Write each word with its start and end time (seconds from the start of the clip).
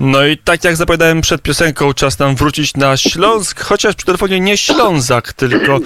No 0.00 0.26
i 0.26 0.38
tak 0.38 0.64
jak 0.64 0.76
zapowiadałem 0.76 1.20
przed 1.20 1.42
piosenką, 1.42 1.94
czas 1.94 2.18
nam 2.18 2.36
wrócić 2.36 2.74
na 2.74 2.96
Śląsk, 2.96 3.60
chociaż 3.60 3.94
przy 3.94 4.06
telefonie 4.06 4.40
nie 4.40 4.56
Ślązak, 4.56 5.32
tylko 5.32 5.76
e, 5.76 5.80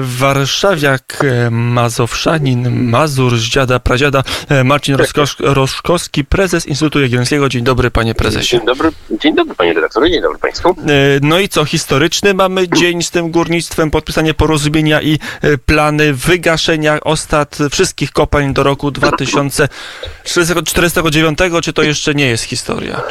warszawiak, 0.00 1.24
e, 1.24 1.50
mazowszanin, 1.50 2.90
Mazur 2.90 3.38
z 3.38 3.42
dziada, 3.42 3.80
pradziada, 3.80 4.22
e, 4.48 4.64
Marcin 4.64 4.94
Roszkosz, 4.94 5.36
Roszkowski, 5.40 6.24
prezes 6.24 6.66
Instytutu 6.66 7.00
Jagiellońskiego. 7.00 7.48
Dzień 7.48 7.64
dobry, 7.64 7.90
panie 7.90 8.14
prezesie. 8.14 8.56
Dzień 8.56 8.66
dobry, 8.66 8.90
dzień 9.10 9.34
dobry 9.34 9.54
panie 9.54 9.72
redaktorze, 9.72 10.10
dzień 10.10 10.22
dobry 10.22 10.38
państwu. 10.38 10.76
No 11.22 11.38
i 11.38 11.48
co, 11.48 11.64
historyczny 11.64 12.34
mamy 12.34 12.68
dzień 12.68 13.02
z 13.02 13.10
tym 13.10 13.30
górnictwem, 13.30 13.90
podpisanie 13.90 14.34
porozumienia 14.34 15.02
i 15.02 15.18
plany 15.66 16.14
wygaszenia 16.14 17.00
ostat 17.00 17.58
wszystkich 17.70 18.12
kopalń 18.12 18.52
do 18.52 18.62
roku 18.62 18.90
2049, 18.90 21.38
czy 21.62 21.72
to 21.72 21.82
jeszcze 21.82 22.14
nie 22.14 22.26
jest 22.26 22.44
historia? 22.44 23.02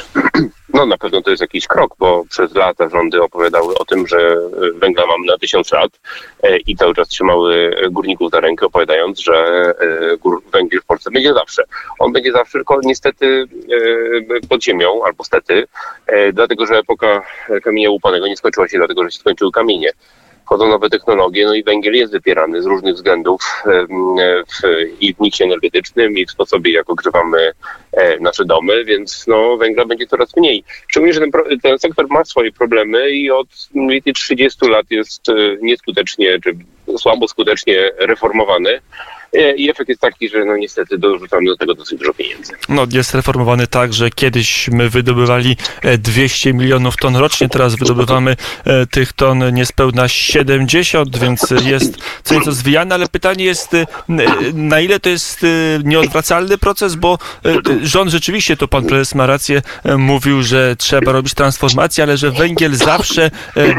No 0.73 0.85
na 0.85 0.97
pewno 0.97 1.21
to 1.21 1.29
jest 1.29 1.41
jakiś 1.41 1.67
krok, 1.67 1.95
bo 1.99 2.23
przez 2.29 2.55
lata 2.55 2.89
rządy 2.89 3.23
opowiadały 3.23 3.77
o 3.77 3.85
tym, 3.85 4.07
że 4.07 4.17
e, 4.17 4.79
węgla 4.79 5.05
mamy 5.05 5.25
na 5.25 5.37
tysiąc 5.37 5.71
lat 5.71 5.99
e, 6.43 6.57
i 6.57 6.75
cały 6.75 6.95
czas 6.95 7.07
trzymały 7.07 7.75
górników 7.91 8.31
za 8.31 8.39
rękę, 8.39 8.65
opowiadając, 8.65 9.19
że 9.19 9.33
e, 9.35 10.51
węgiel 10.51 10.81
w 10.81 10.85
Polsce 10.85 11.11
będzie 11.11 11.33
zawsze. 11.33 11.63
On 11.99 12.13
będzie 12.13 12.31
zawsze, 12.31 12.51
tylko 12.51 12.79
niestety 12.83 13.45
pod 14.49 14.63
ziemią, 14.63 15.03
albo 15.05 15.23
stety, 15.23 15.67
dlatego 16.33 16.65
że 16.65 16.77
epoka 16.77 17.21
kamienia 17.63 17.89
łupanego 17.89 18.27
nie 18.27 18.37
skończyła 18.37 18.67
się 18.67 18.77
dlatego, 18.77 19.03
że 19.03 19.11
się 19.11 19.19
skończyły 19.19 19.51
kamienie 19.51 19.91
wchodzą 20.47 20.67
nowe 20.67 20.89
technologie, 20.89 21.45
no 21.45 21.53
i 21.53 21.63
węgiel 21.63 21.93
jest 21.93 22.11
wypierany 22.11 22.61
z 22.61 22.65
różnych 22.65 22.95
względów 22.95 23.63
w, 23.65 24.67
i 24.99 25.13
w 25.13 25.19
miksie 25.19 25.43
energetycznym, 25.43 26.17
i 26.17 26.25
w 26.25 26.31
sposobie, 26.31 26.71
jak 26.71 26.89
ogrzewamy 26.89 27.51
e, 27.91 28.19
nasze 28.19 28.45
domy, 28.45 28.85
więc 28.85 29.27
no, 29.27 29.57
węgla 29.57 29.85
będzie 29.85 30.07
coraz 30.07 30.37
mniej. 30.37 30.63
Szczególnie, 30.87 31.13
że 31.13 31.19
ten, 31.19 31.31
ten 31.63 31.79
sektor 31.79 32.05
ma 32.09 32.25
swoje 32.25 32.51
problemy 32.51 33.09
i 33.09 33.31
od 33.31 33.47
mniej 33.73 33.89
więcej 33.89 34.13
30 34.13 34.67
lat 34.67 34.85
jest 34.89 35.29
e, 35.29 35.33
nieskutecznie, 35.61 36.39
czy 36.43 36.55
słabo 36.97 37.27
skutecznie 37.27 37.91
reformowany. 37.97 38.79
E, 39.33 39.55
I 39.55 39.69
efekt 39.69 39.89
jest 39.89 40.01
taki, 40.01 40.29
że 40.29 40.45
no 40.45 40.57
niestety 40.57 40.97
dorzucamy 40.97 41.45
do 41.45 41.57
tego 41.57 41.75
dosyć 41.75 41.99
dużo 41.99 42.13
pieniędzy. 42.13 42.53
No 42.69 42.87
jest 42.91 43.15
reformowany 43.15 43.67
tak, 43.67 43.93
że 43.93 44.09
kiedyś 44.09 44.67
my 44.67 44.89
wydobywali 44.89 45.57
200 45.97 46.53
milionów 46.53 46.97
ton 46.97 47.15
rocznie, 47.15 47.49
teraz 47.49 47.75
wydobywamy 47.75 48.35
tych 48.91 49.13
ton 49.13 49.53
niespełna 49.53 50.07
70, 50.07 51.19
więc 51.19 51.53
jest 51.65 51.97
co 52.23 52.35
nieco 52.35 52.51
zwijane, 52.51 52.95
ale 52.95 53.07
pytanie 53.07 53.45
jest, 53.45 53.71
na 54.53 54.79
ile 54.79 54.99
to 54.99 55.09
jest 55.09 55.45
nieodwracalny 55.83 56.57
proces, 56.57 56.95
bo 56.95 57.17
rząd 57.81 58.11
rzeczywiście, 58.11 58.57
to 58.57 58.67
pan 58.67 58.85
prezes 58.85 59.15
ma 59.15 59.25
rację, 59.25 59.61
mówił, 59.97 60.43
że 60.43 60.75
trzeba 60.75 61.11
robić 61.11 61.33
transformację, 61.33 62.03
ale 62.03 62.17
że 62.17 62.31
węgiel 62.31 62.75
zawsze 62.75 63.31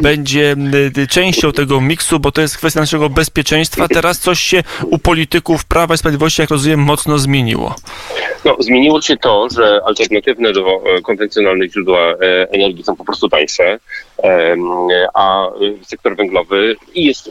będzie 0.03 0.57
częścią 1.11 1.53
tego 1.53 1.81
miksu, 1.81 2.21
bo 2.21 2.33
to 2.33 2.41
jest 2.41 2.59
kwestia 2.59 2.81
naszego 2.81 3.11
bezpieczeństwa. 3.11 3.89
Teraz 3.89 4.19
coś 4.19 4.41
się 4.41 4.63
u 4.85 4.99
polityków 5.39 5.65
Prawa 5.65 5.95
i 5.95 5.99
Sprawiedliwości, 5.99 6.41
jak 6.41 6.51
rozumiem, 6.51 6.81
mocno 6.81 7.19
zmieniło. 7.19 7.75
No, 8.45 8.57
zmieniło 8.59 9.03
się 9.03 9.17
to, 9.17 9.49
że 9.51 9.81
alternatywne 9.85 10.53
do 10.53 10.63
e, 10.67 11.01
konwencjonalnych 11.03 11.73
źródła 11.73 12.01
e, 12.01 12.51
energii 12.51 12.85
są 12.85 12.97
po 12.97 13.05
prostu 13.05 13.29
tańsze, 13.29 13.79
a 15.15 15.49
sektor 15.83 16.17
węglowy 16.17 16.77
jest 16.95 17.31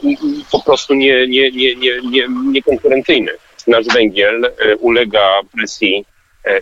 po 0.52 0.63
prostu 0.63 0.94
nie, 0.94 1.28
nie, 1.28 1.52
nie, 1.52 1.75
nie, 1.75 1.91
nie, 2.11 2.28
niekonkurencyjny. 2.52 3.31
Nasz 3.67 3.85
węgiel 3.85 4.45
e, 4.45 4.78
ulega 4.78 5.39
presji 5.53 6.05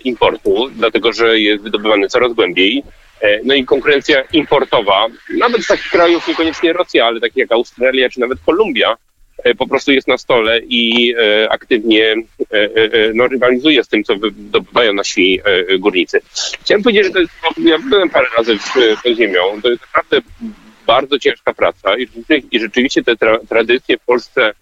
importu, 0.04 0.70
dlatego 0.76 1.14
że 1.14 1.40
jest 1.40 1.64
wydobywany 1.64 2.08
coraz 2.08 2.34
głębiej. 2.34 2.84
No 3.44 3.54
i 3.54 3.66
konkurencja 3.66 4.24
importowa, 4.34 5.06
nawet 5.38 5.64
z 5.64 5.68
takich 5.68 5.90
krajów, 5.90 6.28
niekoniecznie 6.28 6.74
Rosja, 6.74 7.06
ale 7.06 7.20
takich 7.20 7.38
jak 7.38 7.52
Australia 7.52 8.10
czy 8.10 8.20
nawet 8.20 8.40
Kolumbia, 8.46 8.96
E, 8.96 9.15
po 9.58 9.68
prostu 9.68 9.92
jest 9.92 10.08
na 10.08 10.18
stole 10.18 10.60
i 10.60 11.14
e, 11.18 11.50
aktywnie 11.52 12.16
e, 12.52 12.70
no, 13.14 13.28
rywalizuje 13.28 13.84
z 13.84 13.88
tym, 13.88 14.04
co 14.04 14.16
wydobywają 14.16 14.94
nasi 14.94 15.42
górnicy. 15.80 16.22
Chciałem 16.62 16.84
powiedzieć, 16.84 17.06
że 17.06 17.12
to 17.12 17.20
jest, 17.20 17.34
ja 17.58 17.80
byłem 17.80 18.10
parę 18.10 18.28
razy 18.38 18.58
pod 19.04 19.18
ziemią, 19.18 19.42
to 19.62 19.70
jest 19.70 19.82
naprawdę 19.82 20.28
bardzo 20.88 21.20
ciężka 21.20 21.54
praca 21.54 21.98
i, 21.98 22.08
i 22.52 22.60
rzeczywiście 22.60 23.04
te 23.04 23.16
tra 23.16 23.40
tradycje 23.50 23.98
w 23.98 24.06
Polsce 24.06 24.54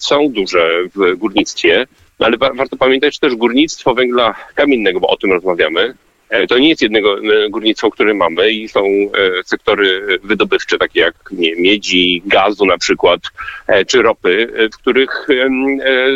są 0.00 0.28
duże 0.28 0.70
w 0.94 1.16
górnictwie, 1.16 1.86
no, 2.20 2.26
ale 2.26 2.36
warto 2.38 2.76
pamiętać 2.76 3.14
że 3.14 3.20
też 3.20 3.34
górnictwo 3.34 3.94
węgla 3.94 4.34
kamiennego, 4.54 5.00
bo 5.00 5.08
o 5.08 5.16
tym 5.16 5.32
rozmawiamy, 5.32 5.94
E, 5.94 6.05
to 6.48 6.58
nie 6.58 6.68
jest 6.68 6.82
jednego 6.82 7.18
e, 7.18 7.50
górnictwo, 7.50 7.90
które 7.90 8.14
mamy 8.14 8.50
i 8.50 8.68
są 8.68 8.84
e, 8.84 9.10
sektory 9.44 10.18
wydobywcze, 10.22 10.78
takie 10.78 11.00
jak 11.00 11.14
nie, 11.32 11.56
miedzi, 11.56 12.22
gazu 12.26 12.66
na 12.66 12.78
przykład, 12.78 13.20
czy 13.86 14.02
ropy, 14.02 14.48
w 14.72 14.76
których 14.76 15.26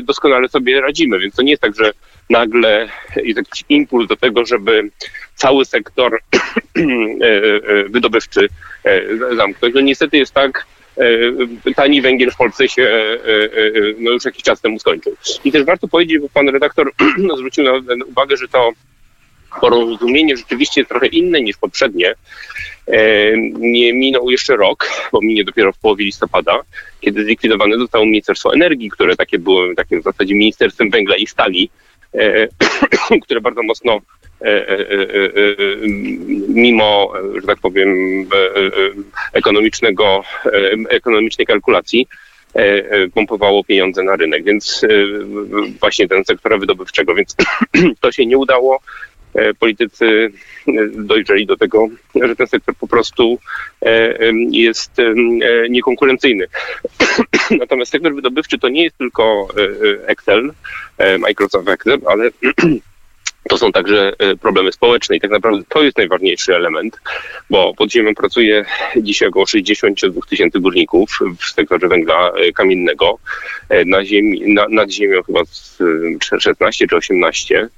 doskonale 0.03 0.49
sobie 0.49 0.81
radzimy. 0.81 1.19
Więc 1.19 1.35
to 1.35 1.43
nie 1.43 1.51
jest 1.51 1.63
tak, 1.63 1.75
że 1.77 1.93
nagle 2.31 2.89
jest 3.17 3.37
jakiś 3.37 3.65
impuls 3.69 4.09
do 4.09 4.17
tego, 4.17 4.45
żeby 4.45 4.91
cały 5.35 5.65
sektor 5.65 6.21
wydobywczy 7.89 8.49
zamknąć. 9.37 9.75
No 9.75 9.81
niestety 9.81 10.19
jest 10.19 10.35
tak, 10.35 10.67
tani 11.77 12.03
węgiel 12.03 12.31
w 12.31 12.37
Polsce 12.37 12.69
się 12.69 12.91
no 13.99 14.11
już 14.11 14.25
jakiś 14.25 14.43
czas 14.43 14.61
temu 14.61 14.79
skończył. 14.79 15.17
I 15.45 15.53
też 15.53 15.65
warto 15.65 15.89
powiedzieć, 15.89 16.19
bo 16.19 16.29
pan 16.29 16.49
redaktor 16.49 16.93
zwrócił 17.37 17.65
na 17.65 17.73
uwagę, 18.07 18.37
że 18.37 18.49
to 18.49 18.73
porozumienie 19.61 20.37
rzeczywiście 20.37 20.81
jest 20.81 20.89
trochę 20.89 21.07
inne 21.07 21.41
niż 21.41 21.57
poprzednie. 21.57 22.15
E, 22.87 23.37
nie 23.59 23.93
minął 23.93 24.31
jeszcze 24.31 24.57
rok, 24.57 24.91
bo 25.13 25.21
minie 25.23 25.45
dopiero 25.45 25.73
w 25.73 25.79
połowie 25.79 26.05
listopada, 26.05 26.61
kiedy 27.01 27.25
zlikwidowane 27.25 27.77
zostało 27.77 28.05
Ministerstwo 28.05 28.55
Energii, 28.55 28.91
które 28.91 29.17
takie 29.17 29.39
było 29.39 29.63
takim 29.77 30.01
w 30.01 30.05
zasadzie 30.05 30.35
Ministerstwem 30.35 30.91
Węgla 30.91 31.17
i 31.17 31.27
Stali, 31.27 31.71
e, 32.15 32.49
które 33.25 33.41
bardzo 33.41 33.63
mocno 33.63 33.99
e, 34.41 34.67
mimo, 36.49 37.13
że 37.35 37.47
tak 37.47 37.59
powiem, 37.59 37.95
ekonomicznego, 39.33 40.25
ekonomicznej 40.89 41.47
kalkulacji, 41.47 42.07
pompowało 43.15 43.65
pieniądze 43.65 44.03
na 44.03 44.17
rynek, 44.17 44.45
więc 44.45 44.87
właśnie 45.81 46.09
ten 46.09 46.25
sektora 46.25 46.59
wydobywczego, 46.59 47.15
więc 47.15 47.37
to 48.01 48.13
się 48.13 48.27
nie 48.27 48.39
udało. 48.39 48.81
E, 49.35 49.55
politycy 49.55 50.33
e, 50.69 50.73
dojrzeli 50.95 51.47
do 51.47 51.57
tego, 51.57 51.89
że 52.15 52.37
ten 52.37 52.47
sektor 52.47 52.75
po 52.75 52.89
prostu 52.89 53.39
e, 53.83 54.15
jest 54.51 54.93
niekonkurencyjny. 55.71 56.47
Natomiast 57.61 57.93
sektor 57.93 58.15
wydobywczy 58.15 58.59
to 58.59 58.69
nie 58.69 58.85
jest 58.85 58.99
tylko 58.99 59.49
Excel, 60.07 60.53
Microsoft 61.19 61.69
Excel, 61.69 61.99
ale 62.07 62.31
to 63.51 63.59
są 63.59 63.73
także 63.73 64.13
e, 64.19 64.37
problemy 64.37 64.73
społeczne 64.73 65.17
i 65.17 65.21
tak 65.21 65.31
naprawdę 65.31 65.63
to 65.69 65.83
jest 65.83 65.99
najważniejszy 65.99 66.57
element, 66.57 67.01
bo 67.51 67.75
pod 67.75 67.93
ziemią 67.93 68.15
pracuje 68.15 68.65
dzisiaj 68.97 69.29
około 69.29 69.47
62 69.47 70.21
tysięcy 70.29 70.61
górników 70.61 71.19
w 71.39 71.45
sektorze 71.45 71.89
węgla 71.89 72.31
e, 72.31 72.53
kamiennego, 72.53 73.19
e, 73.69 73.85
na 73.85 74.05
ziemi, 74.05 74.55
na, 74.55 74.67
nad 74.69 74.91
ziemią 74.91 75.23
chyba 75.23 75.41
16 76.41 76.87
czy 76.87 76.97
18 76.97 77.69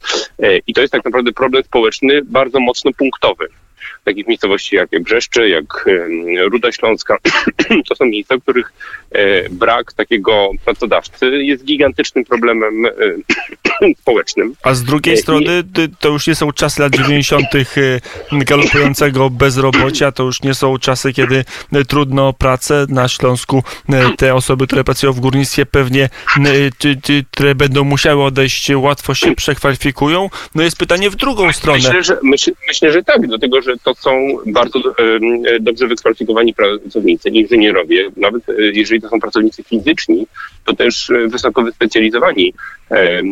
i 0.67 0.75
to 0.75 0.81
jest 0.81 0.93
tak 0.93 1.05
naprawdę 1.05 1.33
problem 1.33 1.65
społeczny 1.65 2.21
bardzo 2.25 2.61
mocno 2.61 2.91
punktowy 2.93 3.49
takich 4.05 4.29
miejscowości 4.29 4.77
jak 4.77 4.89
Brzeszcze, 5.01 5.49
jak 5.49 5.85
Ruda 6.51 6.73
Śląska. 6.73 7.19
To 7.89 7.95
są 7.95 8.05
miejsca, 8.05 8.37
w 8.37 8.43
których 8.43 8.73
e, 9.11 9.49
brak 9.49 9.93
takiego 9.93 10.51
pracodawcy 10.65 11.27
jest 11.27 11.65
gigantycznym 11.65 12.25
problemem 12.25 12.87
e, 12.87 12.91
społecznym. 14.01 14.55
A 14.63 14.75
z 14.75 14.83
drugiej 14.85 15.17
strony 15.17 15.63
to 15.99 16.09
już 16.09 16.27
nie 16.27 16.35
są 16.35 16.53
czasy 16.53 16.83
lat 16.83 16.97
90. 16.97 17.47
galopującego 18.33 19.31
bezrobocia, 19.31 20.13
to 20.13 20.23
już 20.23 20.43
nie 20.43 20.55
są 20.55 20.79
czasy, 20.79 21.13
kiedy 21.13 21.45
trudno 21.89 22.29
o 22.29 22.33
pracę 22.33 22.87
na 22.89 23.09
Śląsku. 23.09 23.63
Te 24.17 24.35
osoby, 24.35 24.67
które 24.67 24.85
pracują 24.85 25.13
w 25.13 25.21
górnictwie 25.21 25.67
pewnie, 25.67 26.09
które 27.31 27.55
będą 27.55 27.85
musiały 27.85 28.25
odejść, 28.25 28.71
łatwo 28.75 29.15
się 29.15 29.35
przekwalifikują. 29.35 30.31
No 30.55 30.63
jest 30.63 30.77
pytanie 30.79 31.11
w 31.11 31.17
drugą 31.17 31.53
stronę. 31.53 31.79
Myślę, 31.79 32.03
że, 32.03 32.19
myśl, 32.23 32.53
myślę, 32.69 32.93
że 32.93 33.03
tak, 33.03 33.27
dlatego 33.27 33.63
że 33.63 33.77
to 33.77 33.92
są 33.95 34.39
bardzo 34.47 34.81
dobrze 35.61 35.87
wykwalifikowani 35.87 36.55
pracownicy, 36.55 37.29
inżynierowie, 37.29 38.11
nawet 38.17 38.49
e, 38.49 38.53
jeżeli 38.59 39.01
to 39.01 39.09
są 39.09 39.21
pracownicy 39.21 39.63
fizyczni, 39.63 40.27
to 40.65 40.77
też 40.77 41.11
e, 41.11 41.29
wysoko 41.29 41.63
wyspecjalizowani. 41.63 42.55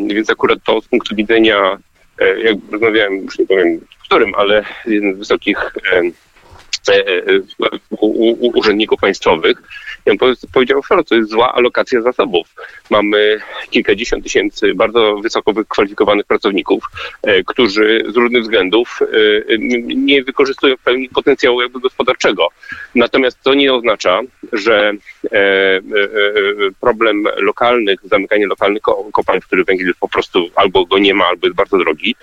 Więc 0.07 0.31
akurat 0.31 0.59
to 0.65 0.81
z 0.81 0.89
punktu 0.89 1.17
widzenia, 1.17 1.79
e, 2.19 2.41
jak 2.41 2.57
rozmawiałem, 2.71 3.17
już 3.17 3.39
nie 3.39 3.47
powiem 3.47 3.81
w 3.99 4.03
którym, 4.03 4.35
ale 4.35 4.65
jeden 4.87 5.15
z 5.15 5.19
wysokich 5.19 5.73
u, 7.91 8.07
u, 8.07 8.59
urzędników 8.59 9.01
państwowych. 9.01 9.63
I 10.07 10.11
on 10.11 10.17
powiedział, 10.53 10.83
że 10.91 11.05
to 11.05 11.15
jest 11.15 11.31
zła 11.31 11.55
alokacja 11.55 12.01
zasobów. 12.03 12.55
Mamy 12.91 13.41
kilkadziesiąt 13.71 14.25
tysięcy 14.25 14.75
bardzo 14.75 15.17
wysoko 15.17 15.53
wykwalifikowanych 15.53 16.27
pracowników, 16.27 16.85
którzy 17.47 18.05
z 18.09 18.17
różnych 18.17 18.43
względów 18.43 19.01
nie 19.87 20.23
wykorzystują 20.23 20.77
w 20.77 20.83
pełni 20.83 21.09
potencjału 21.09 21.63
jakby 21.63 21.81
gospodarczego. 21.81 22.49
Natomiast 22.95 23.43
to 23.43 23.55
nie 23.55 23.75
oznacza, 23.75 24.21
że 24.53 24.93
problem 26.81 27.25
lokalnych, 27.37 27.99
zamykanie 28.05 28.47
lokalnych 28.47 28.83
kopalń, 29.13 29.41
w 29.41 29.47
których 29.47 29.67
węgiel 29.67 29.93
po 30.01 30.09
prostu 30.09 30.51
albo 30.55 30.87
go 30.87 30.99
nie 30.99 31.15
ma, 31.15 31.27
albo 31.27 31.47
jest 31.47 31.57
bardzo 31.57 31.79
drogi, 31.79 32.15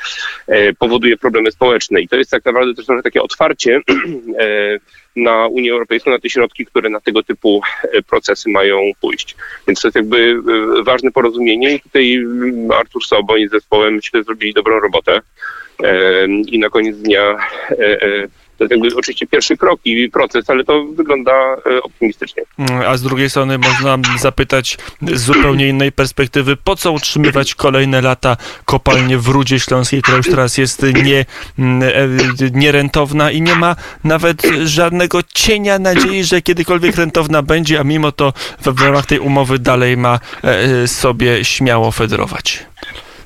powoduje 0.79 1.17
problemy 1.17 1.51
społeczne. 1.51 2.01
I 2.01 2.07
to 2.07 2.15
jest 2.15 2.31
tak 2.31 2.45
naprawdę 2.45 2.73
też 2.73 2.85
trochę 2.85 3.03
takie 3.03 3.21
otwarcie 3.21 3.75
e, 4.39 4.79
na 5.15 5.47
Unię 5.47 5.71
Europejską, 5.71 6.11
na 6.11 6.19
te 6.19 6.29
środki, 6.29 6.65
które 6.65 6.89
na 6.89 6.99
tego 6.99 7.23
typu 7.23 7.61
e, 7.83 8.01
procesy 8.01 8.49
mają 8.49 8.91
pójść. 9.01 9.35
Więc 9.67 9.81
to 9.81 9.87
jest 9.87 9.95
jakby 9.95 10.41
e, 10.79 10.83
ważne 10.83 11.11
porozumienie 11.11 11.75
i 11.75 11.81
tutaj 11.81 12.13
mm, 12.13 12.71
Artur 12.71 13.05
Soboń 13.05 13.47
z 13.47 13.51
zespołem 13.51 13.95
myślę 13.95 14.23
zrobili 14.23 14.53
dobrą 14.53 14.79
robotę. 14.79 15.21
I 16.47 16.59
na 16.59 16.69
koniec 16.69 16.97
dnia 16.97 17.37
to 18.57 18.65
jest 18.85 18.97
oczywiście 18.97 19.27
pierwszy 19.27 19.57
krok 19.57 19.79
i 19.85 20.09
proces, 20.09 20.49
ale 20.49 20.63
to 20.63 20.85
wygląda 20.85 21.31
e, 21.31 21.81
optymistycznie. 21.83 22.43
Mm, 22.59 22.81
a 22.87 22.97
z 22.97 23.01
drugiej 23.01 23.29
strony 23.29 23.57
można 23.57 23.97
zapytać 24.19 24.77
z 25.01 25.21
zupełnie 25.21 25.67
innej 25.67 25.91
perspektywy, 25.91 26.57
po 26.57 26.75
co 26.75 26.91
utrzymywać 26.91 27.55
kolejne 27.55 28.01
lata 28.01 28.37
kopalnie 28.65 29.17
w 29.17 29.27
Rudzie 29.27 29.59
Śląskiej, 29.59 30.01
która 30.01 30.17
już 30.17 30.27
teraz 30.27 30.57
jest 30.57 30.83
nie, 31.03 31.25
mm, 31.59 31.89
e, 31.89 32.49
nierentowna 32.51 33.31
i 33.31 33.41
nie 33.41 33.55
ma 33.55 33.75
nawet 34.03 34.41
żadnego 34.63 35.19
cienia 35.33 35.79
nadziei, 35.79 36.23
że 36.23 36.41
kiedykolwiek 36.41 36.95
rentowna 36.95 37.41
będzie, 37.41 37.79
a 37.79 37.83
mimo 37.83 38.11
to 38.11 38.33
w 38.61 38.81
ramach 38.81 39.05
tej 39.05 39.19
umowy 39.19 39.59
dalej 39.59 39.97
ma 39.97 40.19
e, 40.43 40.87
sobie 40.87 41.45
śmiało 41.45 41.91
federować 41.91 42.65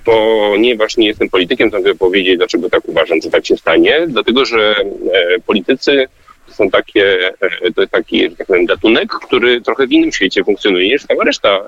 ponieważ 0.06 0.98
nie 0.98 1.08
jestem 1.08 1.30
politykiem, 1.30 1.72
to 1.72 1.78
mogę 1.78 1.96
powiedzieć, 1.96 2.38
dlaczego 2.38 2.70
tak 2.70 2.90
uważam, 2.90 3.22
że 3.22 3.30
tak 3.30 3.46
się 3.46 3.58
stanie. 3.58 4.08
Dlatego, 4.08 4.46
że 4.46 4.76
e, 5.14 5.40
politycy 5.46 6.06
są 6.48 6.70
takie, 6.70 7.34
e, 7.42 7.72
to 7.76 7.82
jest 7.82 7.94
taki, 7.94 8.30
że 8.30 8.36
tak 8.36 8.48
powiem, 8.48 8.66
gatunek, 8.66 9.10
który 9.10 9.62
trochę 9.62 9.88
w 9.88 9.92
innym 9.92 10.12
świecie 10.12 10.44
funkcjonuje 10.44 10.88
niż 10.88 11.06
cała 11.06 11.24
reszta 11.24 11.50
e, 11.50 11.62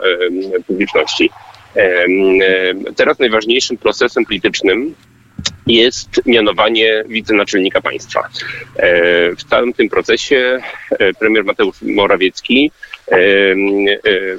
publiczności. 0.68 1.30
Teraz 2.96 3.20
najważniejszym 3.20 3.78
procesem 3.78 4.26
politycznym 4.26 4.96
jest 5.68 6.10
mianowanie 6.26 7.04
wicenaczelnika 7.08 7.82
państwa. 7.82 8.30
W 9.38 9.44
całym 9.50 9.74
tym 9.74 9.90
procesie 9.90 10.60
premier 11.20 11.46
Mateusz 11.46 11.82
Morawiecki 11.82 12.72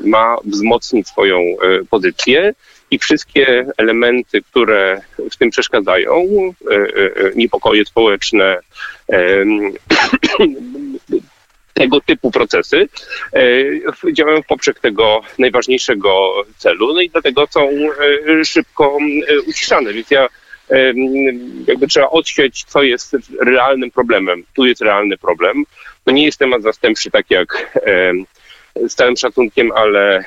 ma 0.05 0.37
wzmocnić 0.45 1.09
swoją 1.09 1.39
pozycję 1.91 2.55
i 2.95 2.99
wszystkie 2.99 3.67
elementy, 3.77 4.43
które 4.43 5.01
w 5.31 5.37
tym 5.37 5.51
przeszkadzają, 5.51 6.13
e, 6.71 6.75
e, 6.75 6.89
niepokoje 7.35 7.85
społeczne, 7.85 8.59
tego 11.75 12.01
typu 12.01 12.31
procesy 12.31 12.89
e, 13.33 14.13
działają 14.13 14.43
w 14.43 14.47
poprzek 14.47 14.81
tego 14.81 15.21
najważniejszego 15.39 16.43
celu, 16.59 16.95
no 16.95 17.01
i 17.01 17.11
dlatego 17.11 17.47
są 17.51 17.69
szybko 18.45 18.99
uciszane. 19.47 19.93
Więc 19.93 20.11
ja 20.11 20.29
jakby 21.67 21.89
trzeba 21.89 22.11
odsieć, 22.11 22.65
co 22.65 22.83
jest 22.83 23.17
realnym 23.41 23.91
problemem. 23.91 24.45
Tu 24.55 24.67
jest 24.67 24.81
realny 24.81 25.19
problem. 25.19 25.65
To 26.05 26.11
nie 26.11 26.25
jest 26.25 26.39
temat 26.39 26.63
zastępczy, 26.63 27.11
tak 27.11 27.31
jak 27.31 27.81
z 28.89 28.95
całym 28.95 29.17
szacunkiem, 29.17 29.73
ale 29.73 30.25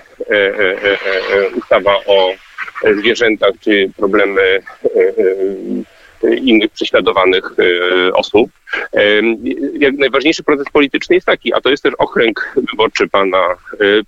ustawa 1.56 1.96
o 2.06 2.34
zwierzętach, 2.98 3.52
czy 3.60 3.92
problemy 3.98 4.42
e, 4.42 4.60
e, 6.24 6.36
innych 6.36 6.72
prześladowanych 6.72 7.52
e, 7.60 8.14
osób. 8.14 8.52
Najważniejszy 9.98 10.44
proces 10.44 10.68
polityczny 10.74 11.16
jest 11.16 11.28
taki, 11.28 11.54
a 11.54 11.62
to 11.62 11.70
jest 11.70 11.84
też 11.84 11.94
okręg 11.98 12.56
wyborczy 12.72 13.08
pana 13.08 13.56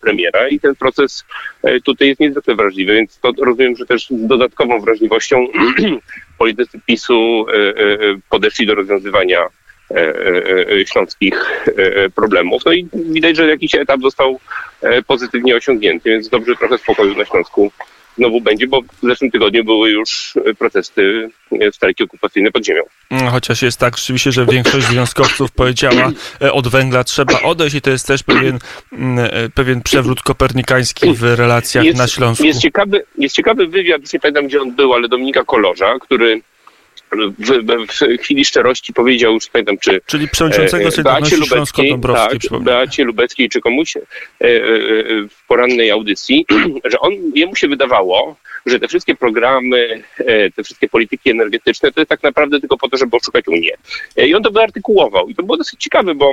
premiera 0.01 0.47
i 0.47 0.59
ten 0.59 0.75
proces 0.75 1.25
tutaj 1.85 2.07
jest 2.07 2.19
niezwykle 2.19 2.55
wrażliwy, 2.55 2.93
więc 2.93 3.19
to 3.19 3.31
rozumiem, 3.41 3.75
że 3.75 3.85
też 3.85 4.07
z 4.09 4.27
dodatkową 4.27 4.79
wrażliwością 4.79 5.47
politycy 6.39 6.79
PiSu 6.85 7.45
podeszli 8.29 8.65
do 8.65 8.75
rozwiązywania 8.75 9.47
śląskich 10.85 11.65
problemów. 12.15 12.61
No 12.65 12.73
i 12.73 12.87
widać, 12.93 13.35
że 13.35 13.47
jakiś 13.47 13.75
etap 13.75 14.01
został 14.01 14.39
pozytywnie 15.07 15.55
osiągnięty, 15.55 16.09
więc 16.09 16.29
dobrze 16.29 16.55
trochę 16.55 16.77
spokoju 16.77 17.15
na 17.15 17.25
Śląsku 17.25 17.71
znowu 18.17 18.41
będzie, 18.41 18.67
bo 18.67 18.81
w 18.81 19.07
zeszłym 19.07 19.31
tygodniu 19.31 19.63
były 19.63 19.89
już 19.89 20.33
protesty, 20.59 21.29
e, 21.61 21.71
strajki 21.71 22.03
okupacyjne 22.03 22.51
pod 22.51 22.65
ziemią. 22.65 22.83
Mm, 23.09 23.27
chociaż 23.27 23.61
jest 23.61 23.79
tak 23.79 23.97
rzeczywiście, 23.97 24.31
że 24.31 24.45
większość 24.45 24.87
związkowców 24.87 25.51
powiedziała, 25.51 26.11
e, 26.41 26.53
od 26.53 26.67
węgla 26.67 27.03
trzeba 27.03 27.41
odejść 27.41 27.75
i 27.75 27.81
to 27.81 27.89
jest 27.89 28.07
też 28.07 28.23
pewien, 28.23 28.59
mm, 28.91 29.29
e, 29.31 29.49
pewien 29.49 29.81
przewrót 29.81 30.21
kopernikański 30.21 31.13
w 31.13 31.23
relacjach 31.23 31.85
jest, 31.85 31.97
na 31.97 32.07
Śląsku. 32.07 32.45
Jest 32.45 32.61
ciekawy, 32.61 33.03
jest 33.17 33.35
ciekawy 33.35 33.67
wywiad, 33.67 34.13
nie 34.13 34.19
pamiętam 34.19 34.47
gdzie 34.47 34.61
on 34.61 34.75
był, 34.75 34.93
ale 34.93 35.07
Dominika 35.07 35.43
Kolorza, 35.43 35.99
który 36.01 36.41
w, 37.11 37.91
w, 37.91 38.21
chwili 38.21 38.45
szczerości 38.45 38.93
powiedział, 38.93 39.33
już 39.33 39.47
pamiętam, 39.47 39.77
czy 39.77 40.01
Czyli 40.05 40.27
przewodniczącego 40.27 41.03
Beacie 41.03 41.37
Lubeckiej, 41.37 41.95
tak, 42.01 42.61
Beacie 42.61 43.03
Lubeckiej, 43.03 43.49
czy 43.49 43.61
komuś 43.61 43.97
e, 43.97 44.01
e, 44.01 44.07
w 45.29 45.47
porannej 45.47 45.91
audycji, 45.91 46.45
że 46.91 46.99
on, 46.99 47.13
jemu 47.35 47.55
się 47.55 47.67
wydawało, 47.67 48.35
że 48.65 48.79
te 48.79 48.87
wszystkie 48.87 49.15
programy, 49.15 50.03
e, 50.17 50.51
te 50.51 50.63
wszystkie 50.63 50.89
polityki 50.89 51.31
energetyczne, 51.31 51.91
to 51.91 52.01
jest 52.01 52.09
tak 52.09 52.23
naprawdę 52.23 52.59
tylko 52.59 52.77
po 52.77 52.89
to, 52.89 52.97
żeby 52.97 53.17
oszukać 53.17 53.47
Unię. 53.47 53.71
I 54.17 54.35
on 54.35 54.43
to 54.43 54.51
wyartykułował. 54.51 55.29
I 55.29 55.35
to 55.35 55.43
było 55.43 55.57
dosyć 55.57 55.83
ciekawe, 55.83 56.15
bo 56.15 56.31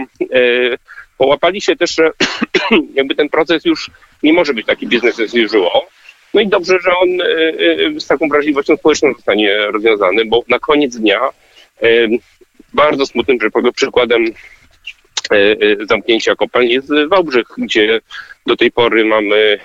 połapali 1.19 1.61
się 1.61 1.76
też, 1.76 1.94
że 1.94 2.11
jakby 2.94 3.14
ten 3.14 3.29
proces 3.29 3.64
już 3.64 3.90
nie 4.22 4.32
może 4.32 4.55
być 4.55 4.67
taki 4.67 4.87
biznes 4.87 5.20
as 5.20 5.34
usual, 5.34 5.82
no 6.37 6.43
i 6.43 6.49
dobrze, 6.49 6.79
że 6.85 6.97
on 6.97 7.21
e, 7.21 7.25
e, 7.25 8.00
z 8.00 8.06
taką 8.06 8.29
wrażliwością 8.29 8.77
społeczną 8.77 9.12
zostanie 9.12 9.56
rozwiązany, 9.56 10.25
bo 10.25 10.44
na 10.49 10.59
koniec 10.59 10.97
dnia 10.97 11.21
e, 11.83 11.88
bardzo 12.75 13.06
smutnym 13.06 13.38
przykładem 13.75 14.25
zamknięcia 15.88 16.35
kopalni 16.35 16.73
jest 16.73 16.88
Wałbrzych, 17.09 17.47
gdzie 17.59 18.00
do 18.47 18.56
tej 18.56 18.73
pory 18.73 19.05
mamy 19.05 19.59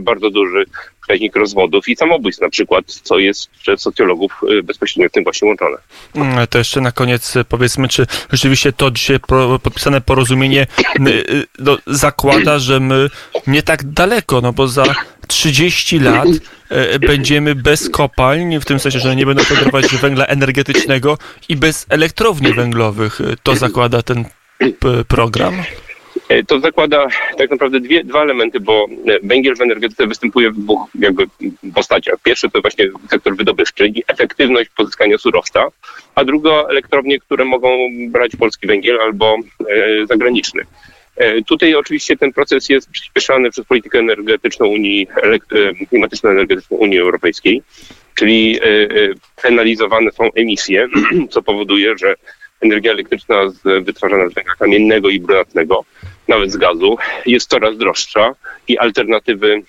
bardzo 0.00 0.30
duży 0.30 0.64
wskaźnik 1.00 1.36
rozwodów 1.36 1.88
i 1.88 1.96
samobójstw 1.96 2.42
na 2.42 2.50
przykład, 2.50 2.84
co 2.86 3.18
jest 3.18 3.50
przez 3.50 3.80
socjologów 3.80 4.40
bezpośrednio 4.64 5.08
w 5.08 5.12
tym 5.12 5.24
właśnie 5.24 5.48
łączone. 5.48 5.76
Mm, 6.14 6.46
to 6.46 6.58
jeszcze 6.58 6.80
na 6.80 6.92
koniec 6.92 7.34
powiedzmy, 7.48 7.88
czy 7.88 8.06
rzeczywiście 8.32 8.72
to 8.72 8.90
dzisiaj 8.90 9.18
podpisane 9.62 10.00
porozumienie 10.00 10.66
no, 11.58 11.78
zakłada, 11.86 12.58
że 12.58 12.80
my 12.80 13.08
nie 13.46 13.62
tak 13.62 13.84
daleko, 13.84 14.40
no 14.40 14.52
bo 14.52 14.68
za 14.68 14.84
30 15.32 15.98
lat 15.98 16.28
będziemy 17.00 17.54
bez 17.54 17.90
kopalń, 17.90 18.60
w 18.60 18.64
tym 18.64 18.78
sensie, 18.78 18.98
że 18.98 19.16
nie 19.16 19.26
będą 19.26 19.44
produkować 19.44 19.96
węgla 19.96 20.26
energetycznego 20.26 21.18
i 21.48 21.56
bez 21.56 21.86
elektrowni 21.88 22.52
węglowych. 22.52 23.20
To 23.42 23.56
zakłada 23.56 24.02
ten 24.02 24.24
program? 25.08 25.54
E, 26.28 26.42
to 26.42 26.60
zakłada 26.60 27.06
tak 27.38 27.50
naprawdę 27.50 27.80
dwie, 27.80 28.04
dwa 28.04 28.22
elementy, 28.22 28.60
bo 28.60 28.86
e, 29.06 29.18
węgiel 29.22 29.56
w 29.56 29.60
energetyce 29.60 30.06
występuje 30.06 30.50
w 30.50 30.58
dwóch 30.58 30.88
jakby 30.98 31.26
postaciach. 31.74 32.14
Pierwszy 32.22 32.50
to 32.50 32.60
właśnie 32.60 32.88
sektor 33.10 33.36
wydobywczy, 33.36 33.74
czyli 33.74 34.02
efektywność 34.06 34.70
pozyskania 34.76 35.18
surowca, 35.18 35.66
a 36.14 36.24
druga 36.24 36.50
elektrownie, 36.50 37.18
które 37.18 37.44
mogą 37.44 37.68
brać 38.08 38.36
polski 38.36 38.66
węgiel 38.66 39.00
albo 39.00 39.36
e, 39.60 40.06
zagraniczny. 40.06 40.62
E, 41.16 41.42
tutaj 41.42 41.74
oczywiście 41.74 42.16
ten 42.16 42.32
proces 42.32 42.68
jest 42.68 42.90
przyspieszany 42.90 43.50
przez 43.50 43.66
politykę 43.66 43.98
energetyczną 43.98 44.66
Unii, 44.66 45.06
e, 45.16 45.38
klimatyczno-energetyczną 45.86 46.76
Unii 46.76 46.98
Europejskiej, 46.98 47.62
czyli 48.14 48.60
penalizowane 49.42 50.10
są 50.10 50.32
emisje, 50.34 50.88
co 51.30 51.42
powoduje, 51.42 51.98
że 51.98 52.14
energia 52.60 52.92
elektryczna 52.92 53.36
wytwarzana 53.80 54.28
z 54.28 54.34
węgla 54.34 54.54
kamiennego 54.54 55.08
i 55.08 55.20
brunatnego, 55.20 55.84
nawet 56.28 56.52
z 56.52 56.56
gazu, 56.56 56.96
jest 57.26 57.50
coraz 57.50 57.78
droższa 57.78 58.34
i 58.68 58.78
alternatywy 58.78 59.62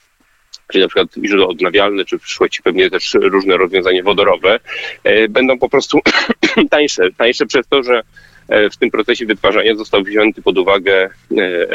czyli 0.71 0.81
na 0.81 0.87
przykład 0.87 1.07
źródła 1.25 1.47
odnawialne, 1.47 2.05
czy 2.05 2.19
w 2.19 2.21
przyszłości 2.21 2.63
pewnie 2.63 2.89
też 2.89 3.13
różne 3.13 3.57
rozwiązania 3.57 4.03
wodorowe, 4.03 4.59
e, 5.03 5.27
będą 5.27 5.59
po 5.59 5.69
prostu 5.69 5.99
tańsze. 6.69 7.11
Tańsze 7.17 7.45
przez 7.45 7.67
to, 7.67 7.83
że 7.83 7.97
e, 7.97 8.03
w 8.49 8.77
tym 8.77 8.91
procesie 8.91 9.25
wytwarzania 9.25 9.75
został 9.75 10.03
wzięty 10.03 10.41
pod 10.41 10.57
uwagę 10.57 11.09
e, 11.37 11.67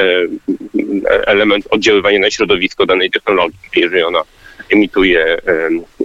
element 1.26 1.66
oddziaływania 1.70 2.18
na 2.18 2.30
środowisko 2.30 2.87
danej 2.87 3.10
technologii. 3.10 3.58
Jeżeli 3.76 4.02
ona 4.02 4.22
emituje, 4.70 5.38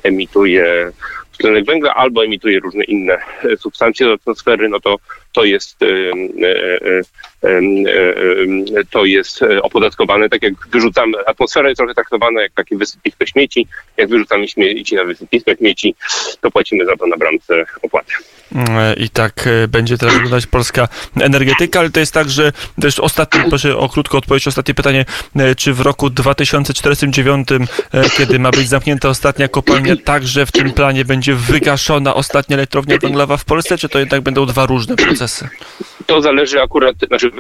emituje 0.04 0.92
tlenek 1.38 1.66
węgla 1.66 1.94
albo 1.94 2.26
emituje 2.26 2.60
różne 2.60 2.84
inne 2.84 3.14
e, 3.14 3.58
substancje 3.58 4.06
do 4.06 4.14
atmosfery, 4.14 4.70
no 4.70 4.80
to 4.80 4.96
to 5.32 5.44
jest 5.44 5.84
e, 5.84 5.86
e, 7.44 8.84
to 8.92 9.06
jest 9.06 9.40
opodatkowane, 9.62 10.30
tak 10.30 10.44
jak 10.44 10.54
wyrzucamy, 10.72 11.18
atmosfera 11.26 11.70
jest 11.70 11.78
trochę 11.78 11.94
traktowana 11.94 12.42
jak 12.42 12.52
takie 12.54 12.78
wysypisko 12.78 13.26
śmieci, 13.26 13.68
jak 13.98 14.10
wyrzucamy 14.10 14.48
śmieci 14.48 14.96
na 14.96 15.04
wysypisko 15.04 15.56
śmieci, 15.56 15.96
to 16.42 16.52
płacimy 16.52 16.86
za 16.86 16.98
to 16.98 17.08
na 17.08 17.18
bramce 17.18 17.66
opłatę. 17.82 18.14
E, 18.56 18.94
I 18.94 19.10
tak 19.10 19.50
będzie 19.68 19.98
teraz 19.98 20.14
wyglądać 20.14 20.48
polska 20.48 20.88
energetyka, 21.22 21.80
ale 21.80 21.90
to 21.90 22.00
jest 22.00 22.14
tak, 22.14 22.30
że 22.30 22.52
też 22.82 23.00
ostatnie, 23.00 23.44
proszę 23.50 23.78
o 23.78 23.90
krótką 23.90 24.18
odpowiedź, 24.18 24.48
ostatnie 24.48 24.74
pytanie, 24.74 25.06
czy 25.58 25.74
w 25.74 25.80
roku 25.80 26.10
2049, 26.10 27.48
e, 27.52 27.58
kiedy 28.18 28.40
ma 28.40 28.52
być 28.52 28.70
zamknięta 28.70 29.10
ostatnia 29.10 29.48
kopalnia, 29.48 29.96
także 30.06 30.46
w 30.46 30.52
tym 30.52 30.72
planie 30.72 31.06
będzie 31.06 31.23
wygaszona 31.32 32.14
ostatnia 32.14 32.58
elektrownia 32.58 32.98
węglowa 32.98 33.38
w 33.38 33.46
Polsce, 33.46 33.78
czy 33.78 33.90
to 33.90 34.00
jednak 34.00 34.22
będą 34.22 34.46
dwa 34.46 34.66
różne 34.66 34.96
procesy? 34.96 35.50
To 36.06 36.22
zależy 36.22 36.62
akurat, 36.62 36.96
znaczy 37.08 37.32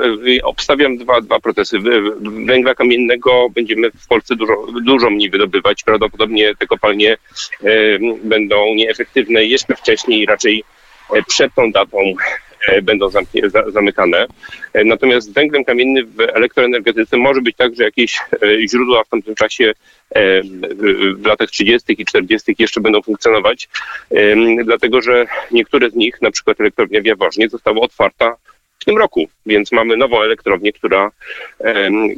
obstawiam 0.44 0.98
dwa, 0.98 1.22
dwa 1.22 1.40
procesy. 1.40 1.78
Węgla 2.46 2.75
kamiennego 2.75 3.50
będziemy 3.50 3.92
w 3.92 4.08
Polsce 4.08 4.36
dużo, 4.36 4.54
dużo 4.82 5.10
mniej 5.10 5.30
wydobywać. 5.30 5.84
Prawdopodobnie 5.84 6.56
te 6.56 6.68
kopalnie 6.68 7.13
e, 7.13 7.18
będą 8.24 8.66
nieefektywne 8.75 9.46
jeszcze 9.46 9.75
wcześniej, 9.75 10.25
raczej 10.25 10.63
e, 11.13 11.24
przed 11.24 11.54
tą 11.54 11.72
datą 11.72 11.98
będą 12.82 13.10
zamknie, 13.10 13.50
za, 13.50 13.72
zamykane. 13.72 14.25
E, 14.74 14.84
Natomiast 14.84 15.34
węglem 15.34 15.65
kamiennym 15.65 16.05
w 16.08 16.20
elektroenergetyce 16.20 17.17
może 17.17 17.41
być 17.41 17.55
tak, 17.55 17.75
że 17.75 17.84
jakieś 17.84 18.20
e, 18.43 18.67
źródła 18.67 19.03
w 19.03 19.10
tamtym 19.10 19.36
czasie 19.36 19.74
e, 20.15 20.41
w- 21.15 21.25
latach 21.25 21.50
30. 21.50 22.01
i 22.01 22.05
40. 22.05 22.55
jeszcze 22.60 22.82
będą 22.82 23.01
funkcjonować, 23.01 23.70
dlatego 24.63 25.01
że 25.01 25.25
niektóre 25.51 25.89
z 25.89 25.96
nich, 25.96 26.22
na 26.22 26.32
przykład 26.32 26.60
elektrownia 26.62 27.01
w 27.01 27.05
Jaworznie, 27.05 27.50
została 27.50 27.82
otwarta 27.82 28.36
w 28.79 28.86
tym 28.86 28.98
roku, 28.98 29.27
więc 29.46 29.72
mamy 29.72 29.98
nową 29.98 30.22
elektrownię, 30.22 30.74
która, 30.74 31.12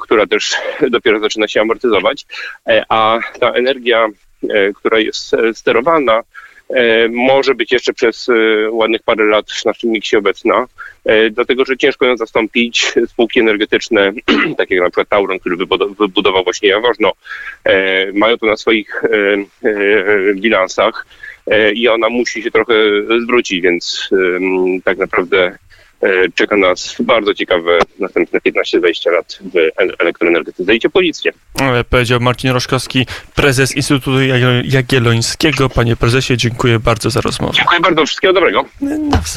która 0.01 0.27
też 0.27 0.55
dopiero 0.89 1.19
zaczyna 1.19 1.47
się 1.47 1.61
amortyzować, 1.61 2.25
E, 2.69 2.83
a 2.89 3.19
ta 3.39 3.51
energia, 3.51 4.07
e, 4.49 4.73
która 4.73 4.99
jest 4.99 5.33
e, 5.33 5.53
sterowana, 5.53 6.19
e, 6.19 6.23
może 7.09 7.55
być 7.55 7.71
jeszcze 7.71 7.93
przez 7.93 8.29
e, 8.29 8.33
ładnych 8.71 9.03
parę 9.03 9.25
lat 9.25 9.51
w 9.51 9.65
naszym 9.65 9.89
miksie 9.89 10.17
obecna, 10.17 10.67
e, 11.05 11.29
dlatego 11.29 11.65
że 11.65 11.77
ciężko 11.77 12.05
ją 12.05 12.17
zastąpić. 12.17 12.93
Spółki 13.07 13.39
energetyczne, 13.39 14.11
takie 14.57 14.75
jak 14.75 14.83
na 14.83 14.89
przykład 14.89 15.09
Tauron, 15.09 15.39
który 15.39 15.57
wybudo- 15.57 15.95
wybudował 15.99 16.43
właśnie 16.43 16.69
Jaworzno, 16.69 17.11
e, 17.63 18.11
mają 18.11 18.37
to 18.37 18.45
na 18.45 18.57
swoich 18.57 19.03
e, 19.03 19.09
e, 19.69 20.33
bilansach 20.33 21.07
e, 21.47 21.71
i 21.71 21.87
ona 21.87 22.09
musi 22.09 22.43
się 22.43 22.51
trochę 22.51 22.73
zwrócić, 23.23 23.61
więc 23.61 24.09
tak 24.83 24.97
naprawdę 24.97 25.47
e, 25.47 25.64
czeka 26.35 26.57
nas 26.57 26.95
bardzo 26.99 27.33
ciekawe 27.33 27.79
następne 27.99 28.39
15-20 28.39 29.11
lat 29.11 29.39
w 29.53 29.57
e- 29.57 29.71
elektroenergetyce 29.99 30.75
i 30.75 30.79
ciepłownictwie. 30.79 31.31
E, 31.61 31.83
Powiedział 31.83 32.19
Marcin 32.19 32.51
Roszkowski, 32.51 33.05
prezes 33.35 33.75
Instytutu 33.75 34.11
Jagiellońskiego. 34.63 35.69
Panie 35.69 35.95
prezesie, 35.95 36.37
dziękuję 36.37 36.79
bardzo 36.79 37.09
za 37.09 37.21
rozmowę. 37.21 37.53
Dziękuję 37.53 37.79
bardzo, 37.79 38.05
wszystkiego 38.05 38.33
dobrego. 38.33 38.65
Nawzajem. 38.81 39.35